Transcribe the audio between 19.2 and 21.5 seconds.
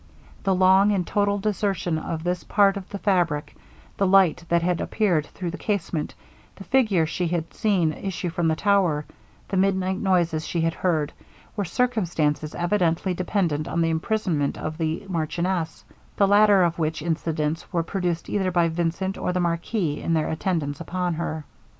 the marquis, in their attendance upon her.